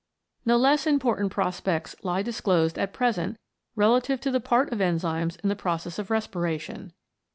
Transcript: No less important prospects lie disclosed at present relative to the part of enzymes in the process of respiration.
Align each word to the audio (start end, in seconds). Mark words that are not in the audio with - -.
No 0.47 0.57
less 0.57 0.87
important 0.87 1.31
prospects 1.31 1.95
lie 2.01 2.23
disclosed 2.23 2.79
at 2.79 2.91
present 2.91 3.37
relative 3.75 4.19
to 4.21 4.31
the 4.31 4.39
part 4.39 4.73
of 4.73 4.79
enzymes 4.79 5.39
in 5.43 5.49
the 5.49 5.55
process 5.55 5.99
of 5.99 6.09
respiration. 6.09 6.93